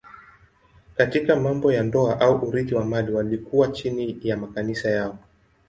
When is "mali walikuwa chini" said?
2.85-4.19